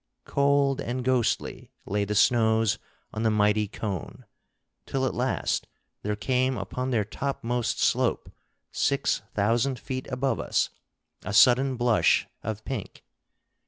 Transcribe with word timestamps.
Cold 0.25 0.81
and 0.81 1.05
ghostly 1.05 1.69
lay 1.85 2.03
the 2.05 2.15
snows 2.15 2.79
on 3.13 3.21
the 3.21 3.29
mighty 3.29 3.67
cone; 3.67 4.25
till 4.87 5.05
at 5.05 5.13
last 5.13 5.67
there 6.01 6.15
came 6.15 6.57
upon 6.57 6.89
their 6.89 7.05
topmost 7.05 7.79
slope, 7.79 8.31
six 8.71 9.21
thousand 9.35 9.77
feet 9.77 10.07
above 10.11 10.39
us, 10.39 10.71
a 11.23 11.33
sudden 11.33 11.75
blush 11.77 12.25
of 12.41 12.65
pink. 12.65 13.03